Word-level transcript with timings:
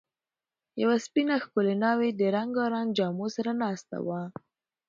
یوه 0.81 0.95
سپینه، 1.05 1.35
ښکلې 1.43 1.75
ناوې 1.83 2.09
د 2.19 2.21
رنګارنګ 2.35 2.89
جامو 2.97 3.27
سره 3.35 3.51
ناسته 3.61 3.97
وه. 4.05 4.21